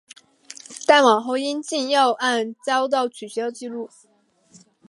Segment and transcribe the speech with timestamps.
[0.87, 3.87] 但往后因禁药案遭到取消记录。